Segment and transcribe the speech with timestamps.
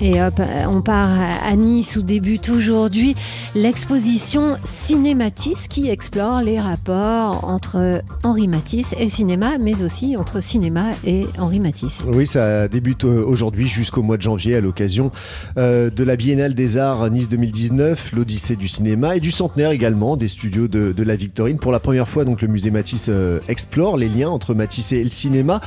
[0.00, 1.10] Et hop, on part
[1.44, 3.14] à Nice où débute aujourd'hui
[3.54, 10.42] l'exposition Cinématis qui explore les rapports entre Henri Matisse et le cinéma, mais aussi entre
[10.42, 12.04] cinéma et Henri Matisse.
[12.08, 15.12] Oui, ça débute euh, aujourd'hui jusqu'au mois de janvier à l'occasion
[15.56, 20.16] euh, de la Biennale des Arts Nice 2019, l'Odyssée du cinéma et du centenaire également
[20.16, 21.58] des studios de, la Victorine.
[21.58, 25.04] Pour la première fois, donc le musée Matisse euh, explore les liens entre Matisse et
[25.04, 25.60] le cinéma.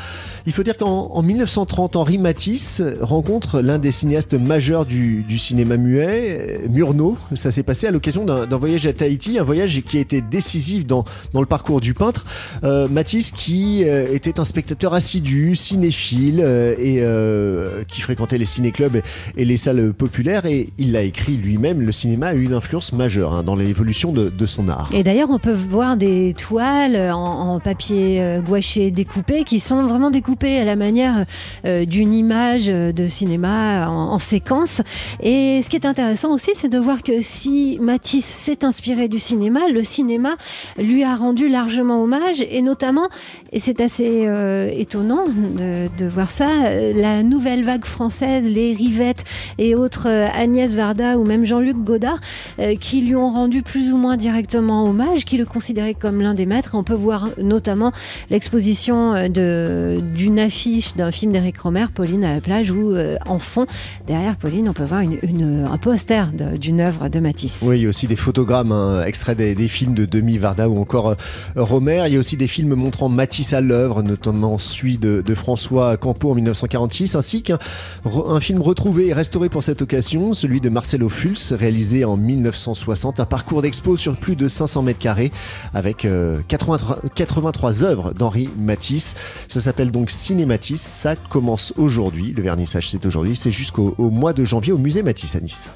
[0.46, 6.62] Il faut dire qu'en 1930, Henri Matisse rencontre l'un des cinéastes majeur du, cinéma muet,
[6.70, 7.18] Murnau.
[7.36, 10.86] Ça s'est passé à l'occasion d'un voyage à Tahiti, un voyage qui a été décisif
[10.86, 12.26] dans, dans le parcours du peintre.
[12.64, 19.02] Euh, Matisse, qui euh, était un spectateur assidu, cinéphile euh, et qui fréquentait les ciné-clubs
[19.38, 22.94] et, les salles populaires, et il l'a écrit lui-même, le cinéma a eu une influence
[22.94, 24.90] majeure hein, dans l'évolution de, son art.
[24.94, 30.60] Et d'ailleurs, on peut voir des toiles en, papier gouaché découpé qui sont vraiment découpées
[30.60, 31.26] à la manière
[31.66, 34.82] d'une image de cinéma en en séquence.
[35.22, 39.20] Et ce qui est intéressant aussi, c'est de voir que si Matisse s'est inspiré du
[39.20, 40.36] cinéma, le cinéma
[40.78, 43.08] lui a rendu largement hommage, et notamment,
[43.52, 46.48] et c'est assez euh, étonnant de, voir ça,
[46.94, 49.24] la nouvelle vague française, les Rivettes
[49.58, 52.20] et autres euh, Agnès Varda ou même Jean-Luc Godard,
[52.60, 56.34] euh, qui lui ont rendu plus ou moins directement hommage, qui le considéraient comme l'un
[56.34, 56.72] des maîtres.
[56.76, 57.92] On peut voir notamment
[58.30, 63.66] l'exposition d'une affiche d'un film d'Éric Romer, Pauline à la plage, où en fond,
[64.06, 66.28] Derrière Pauline, on peut voir une, un poster
[66.60, 67.60] d'une œuvre de Matisse.
[67.64, 70.80] Oui, il y a aussi des photogrammes hein, extraits des, films de Demi Varda ou
[70.80, 71.16] encore euh,
[71.56, 72.04] Romer.
[72.08, 76.32] Il y a aussi des films montrant Matisse à l'œuvre, notamment celui de, François Campo
[76.32, 77.60] en 1946, ainsi qu'un
[78.06, 83.20] un film retrouvé et restauré pour cette occasion, celui de Marcelo Fuls, réalisé en 1960,
[83.20, 85.32] un parcours d'expo sur plus de 500 mètres carrés
[85.74, 86.08] avec
[86.48, 89.16] 83, euh, 83 œuvres d'Henri Matisse.
[89.48, 90.82] Ça s'appelle donc Cinématisse.
[90.82, 92.34] Ça commence aujourd'hui.
[92.36, 93.36] Le vernissage, c'est aujourd'hui.
[93.36, 95.72] C'est jusqu'au au mois de janvier au musée Matisse à Nice.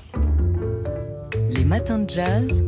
[1.50, 2.64] Les matins de jazz.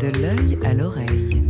[0.00, 1.42] De l'œil à l'oreille.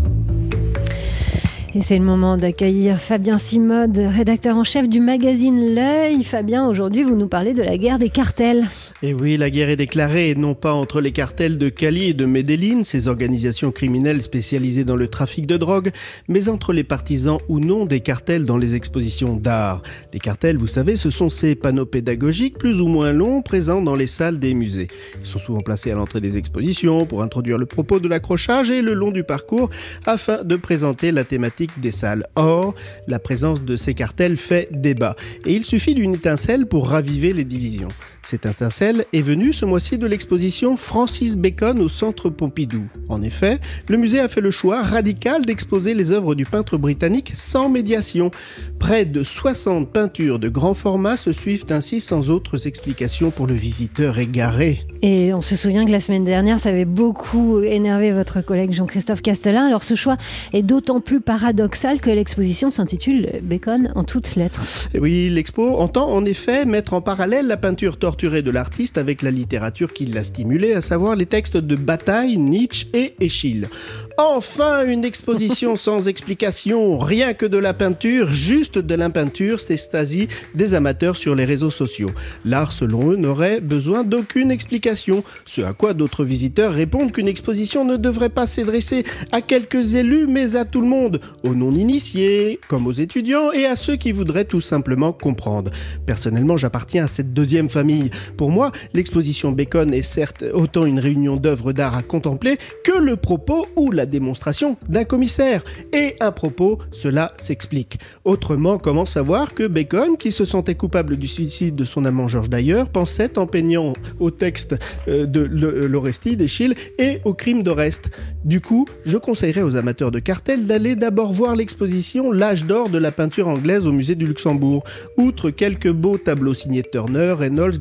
[1.75, 6.25] Et c'est le moment d'accueillir Fabien Simode, rédacteur en chef du magazine L'œil.
[6.25, 8.65] Fabien, aujourd'hui, vous nous parlez de la guerre des cartels.
[9.01, 12.27] Et oui, la guerre est déclarée, non pas entre les cartels de Cali et de
[12.27, 15.93] Medellin, ces organisations criminelles spécialisées dans le trafic de drogue,
[16.27, 19.85] mais entre les partisans ou non des cartels dans les expositions d'art.
[20.13, 23.95] Les cartels, vous savez, ce sont ces panneaux pédagogiques plus ou moins longs présents dans
[23.95, 24.89] les salles des musées.
[25.21, 28.83] Ils sont souvent placés à l'entrée des expositions pour introduire le propos de l'accrochage et
[28.83, 29.71] le long du parcours
[30.07, 32.27] afin de présenter la thématique des salles.
[32.35, 32.75] Or,
[33.07, 35.15] la présence de ces cartels fait débat.
[35.47, 37.91] Et il suffit d'une étincelle pour raviver les divisions.
[38.31, 42.83] Cette étincelle est venue ce mois-ci de l'exposition Francis Bacon au Centre Pompidou.
[43.09, 43.59] En effet,
[43.89, 48.31] le musée a fait le choix radical d'exposer les œuvres du peintre britannique sans médiation.
[48.79, 53.55] Près de 60 peintures de grand format se suivent ainsi sans autres explications pour le
[53.55, 54.81] visiteur égaré.
[55.01, 59.23] Et on se souvient que la semaine dernière, ça avait beaucoup énervé votre collègue Jean-Christophe
[59.23, 59.67] Castelin.
[59.67, 60.19] Alors ce choix
[60.53, 64.91] est d'autant plus paradoxal que l'exposition s'intitule Bacon en toutes lettres.
[65.01, 69.31] oui, l'expo entend en effet mettre en parallèle la peinture torturée de l'artiste avec la
[69.31, 73.69] littérature qui l'a stimulé, à savoir les textes de Bataille, Nietzsche et Eschyle.
[74.17, 79.77] Enfin, une exposition sans explication, rien que de la peinture, juste de la peinture, c'est
[79.77, 80.27] Stasi
[80.57, 82.11] des amateurs sur les réseaux sociaux.
[82.45, 87.85] L'art, selon eux, n'aurait besoin d'aucune explication, ce à quoi d'autres visiteurs répondent qu'une exposition
[87.85, 92.89] ne devrait pas s'adresser à quelques élus, mais à tout le monde, aux non-initiés, comme
[92.89, 95.71] aux étudiants, et à ceux qui voudraient tout simplement comprendre.
[96.05, 98.08] Personnellement, j'appartiens à cette deuxième famille.
[98.37, 103.17] Pour moi, l'exposition Bacon est certes autant une réunion d'œuvres d'art à contempler que le
[103.17, 105.63] propos ou la démonstration d'un commissaire.
[105.93, 107.99] Et à propos, cela s'explique.
[108.25, 112.51] Autrement, comment savoir que Bacon, qui se sentait coupable du suicide de son amant Georges
[112.51, 114.77] d'ailleurs, pensait en peignant au texte
[115.09, 118.11] euh, de l'Orestie d'Eschyle et au crime d'Oreste
[118.45, 122.99] Du coup, je conseillerais aux amateurs de cartel d'aller d'abord voir l'exposition L'âge d'or de
[122.99, 124.85] la peinture anglaise au musée du Luxembourg.
[125.17, 127.79] Outre quelques beaux tableaux signés Turner, Reynolds,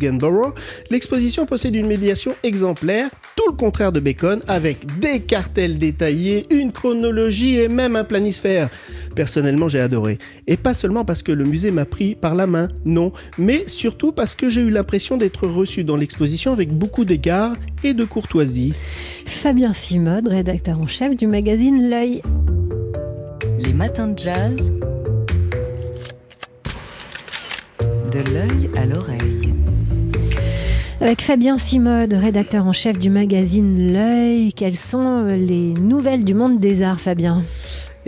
[0.89, 6.71] L'exposition possède une médiation exemplaire, tout le contraire de Bacon, avec des cartels détaillés une
[6.71, 8.69] chronologie et même un planisphère.
[9.15, 10.19] Personnellement, j'ai adoré.
[10.45, 14.11] Et pas seulement parce que le musée m'a pris par la main, non, mais surtout
[14.11, 18.73] parce que j'ai eu l'impression d'être reçu dans l'exposition avec beaucoup d'égards et de courtoisie.
[19.25, 22.21] Fabien Simode, rédacteur en chef du magazine L'œil.
[23.59, 24.71] Les matins de jazz.
[28.11, 29.53] De l'œil à l'oreille.
[30.99, 36.59] Avec Fabien Simode, rédacteur en chef du magazine L'œil, quelles sont les nouvelles du monde
[36.59, 37.43] des arts, Fabien?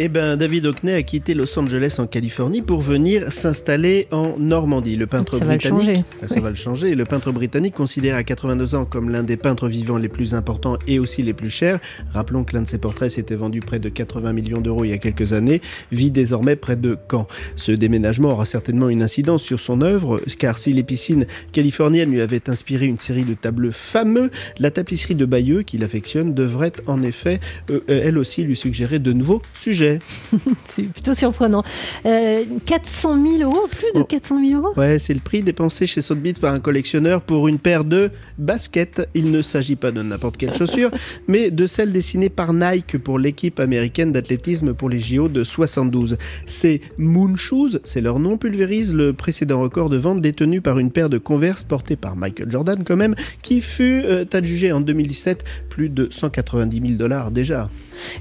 [0.01, 4.96] Eh ben, David Hockney a quitté Los Angeles en Californie pour venir s'installer en Normandie.
[4.96, 6.06] Le peintre Ça va le britannique, changer.
[6.24, 6.96] Ah, ça va le changer.
[6.96, 10.78] Le peintre britannique, considéré à 82 ans comme l'un des peintres vivants les plus importants
[10.88, 11.80] et aussi les plus chers,
[12.13, 14.94] rappelons que l'un de ses portraits s'était vendu près de 80 millions d'euros il y
[14.94, 15.60] a quelques années,
[15.92, 17.28] vit désormais près de Caen.
[17.57, 22.22] Ce déménagement aura certainement une incidence sur son œuvre, car si les piscines californiennes lui
[22.22, 27.04] avaient inspiré une série de tableaux fameux, la tapisserie de Bayeux, qu'il affectionne, devrait en
[27.04, 29.88] effet, euh, euh, elle aussi, lui suggérer de nouveaux sujets.
[30.75, 31.63] C'est plutôt surprenant.
[32.06, 34.03] Euh, 400 000 euros, plus de Oh.
[34.06, 34.74] 400 000 euros?
[34.77, 39.07] Ouais, c'est le prix dépensé chez Sotheby's par un collectionneur pour une paire de baskets.
[39.13, 40.91] Il ne s'agit pas de n'importe quelle chaussure,
[41.27, 46.18] mais de celles dessinées par Nike pour l'équipe américaine d'athlétisme pour les JO de 72.
[46.45, 50.91] Ces Moon Shoes, c'est leur nom, pulvérise le précédent record de vente détenu par une
[50.91, 55.44] paire de Converse portée par Michael Jordan quand même, qui fut euh, adjugé en 2017
[55.69, 57.69] plus de 190 000 dollars déjà.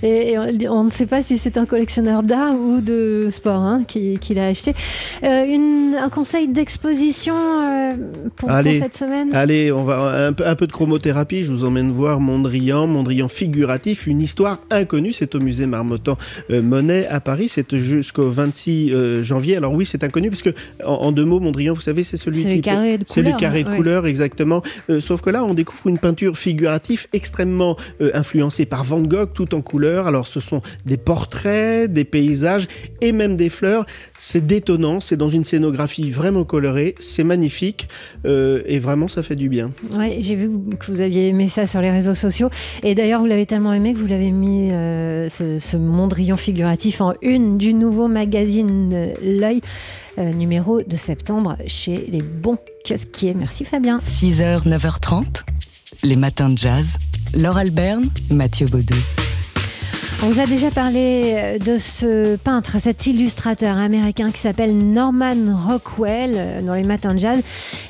[0.03, 3.60] Et, et on, on ne sait pas si c'est un collectionneur d'art ou de sport
[3.62, 4.75] hein, qui, qui l'a acheté.
[5.25, 7.90] Euh, une- un conseil d'exposition euh,
[8.37, 9.34] pour, cette semaine?
[9.34, 11.43] Allez, on va un peu, un peu de chromothérapie.
[11.43, 15.12] Je vous emmène voir Mondrian, Mondrian figuratif, une histoire inconnue.
[15.12, 16.16] C'est au musée Marmottan
[16.50, 17.49] euh, Monet à Paris.
[17.49, 19.56] C'est jusqu'au 26 euh, janvier.
[19.56, 20.50] Alors oui, c'est inconnu parce que
[20.84, 23.20] en, en deux mots, Mondrian, vous savez, c'est celui C'est qui le carré de c'est
[23.20, 23.40] le couleur.
[23.40, 23.76] carré de ouais.
[23.76, 24.62] couleur, exactement.
[25.00, 27.76] Sauf que là, on découvre une peinture figurative extrêmement
[28.14, 30.06] influencée par Van Gogh, tout en couleur.
[30.06, 31.48] Alors, ce sont des portraits,
[31.89, 32.67] des paysages
[33.00, 33.87] et même des fleurs.
[34.19, 35.00] C'est détonnant.
[35.00, 36.95] C'est dans une scénographie vraiment colorée.
[36.99, 37.89] C'est magnifique.
[38.27, 39.71] Euh, et vraiment, ça fait du bien.
[39.93, 42.50] Ouais, j'ai vu que vous aviez aimé ça sur les réseaux sociaux.
[42.83, 47.00] Et d'ailleurs, vous l'avez tellement aimé que vous l'avez mis, euh, ce, ce Mondrian figuratif,
[47.00, 49.61] en une du nouveau magazine L'œil,
[50.19, 53.35] euh, numéro de septembre, chez les bons kiosquiers.
[53.35, 53.99] Merci Fabien.
[53.99, 55.44] 6h, 9h30,
[56.03, 56.97] les matins de jazz.
[57.35, 59.28] Laure Alberne, Mathieu Baudou.
[60.20, 65.37] On vous a déjà parlé euh, de ce peintre, cet illustrateur américain qui s'appelle Norman
[65.49, 67.41] Rockwell euh, dans les matins de jazz.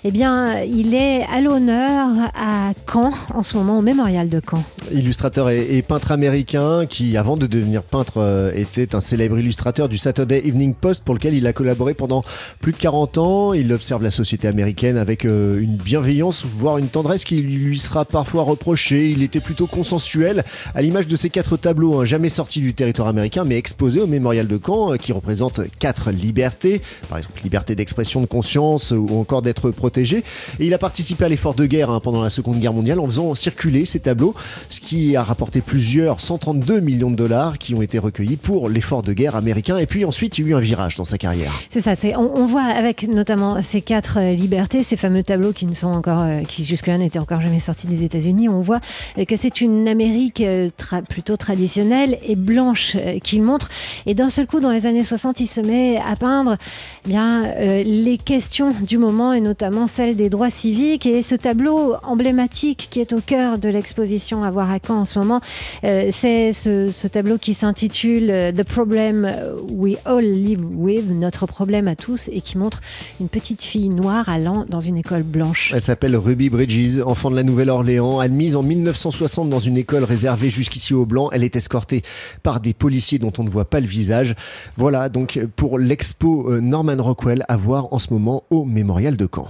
[0.04, 2.08] Eh bien, il est à l'honneur
[2.38, 4.62] à Caen en ce moment, au mémorial de Caen.
[4.92, 9.88] Illustrateur et, et peintre américain qui, avant de devenir peintre, euh, était un célèbre illustrateur
[9.88, 12.22] du Saturday Evening Post pour lequel il a collaboré pendant
[12.60, 13.52] plus de 40 ans.
[13.54, 18.42] Il observe la société américaine avec une bienveillance, voire une tendresse qui lui sera parfois
[18.42, 19.08] reprochée.
[19.08, 20.44] Il était plutôt consensuel,
[20.74, 24.08] à l'image de ces quatre tableaux, hein, jamais sortis du territoire américain, mais exposés au
[24.08, 29.06] mémorial de Caen, euh, qui représentent quatre libertés, par exemple liberté d'expression de conscience ou
[29.20, 30.24] encore d'être protégé.
[30.58, 33.06] Et il a participé à l'effort de guerre hein, pendant la Seconde Guerre mondiale en
[33.06, 34.34] faisant circuler ces tableaux,
[34.68, 39.02] ce qui a rapporté plusieurs 132 millions de dollars qui ont été recueillis pour l'effort
[39.02, 39.78] de guerre américain.
[39.78, 41.52] Et puis ensuite, il y a eu un virage dans sa carrière.
[41.70, 45.52] C'est ça, c'est, on, on voit avec notamment ces quatre euh, libertés, ces fameux tableaux
[45.52, 48.80] qui ne sont encore, euh, qui jusque-là n'étaient encore jamais sortis des États-Unis, on voit
[49.28, 53.68] que c'est une Amérique tra- plutôt traditionnelle et blanche euh, qu'il montre.
[54.06, 56.56] Et d'un seul coup, dans les années 60, il se met à peindre
[57.04, 61.06] eh bien, euh, les questions du moment et notamment celle des droits civiques.
[61.06, 65.04] Et ce tableau emblématique qui est au cœur de l'exposition à voir à Caen en
[65.04, 65.40] ce moment,
[65.84, 69.32] euh, c'est ce, tableau qui s'intitule The Problem
[69.70, 72.80] We All Live With, notre problème à tous, et qui montre
[73.18, 75.72] une petite fille noire allant dans une école blanche.
[75.74, 80.50] Elle s'appelle Ruby Bridges, enfant de la Nouvelle-Orléans, admise en 1960 dans une école réservée
[80.50, 81.30] jusqu'ici aux Blancs.
[81.32, 81.97] Elle est escortée
[82.42, 84.34] par des policiers dont on ne voit pas le visage.
[84.76, 89.28] Voilà donc pour l'expo euh, Norman Rockwell à voir en ce moment au Mémorial de
[89.32, 89.48] Caen.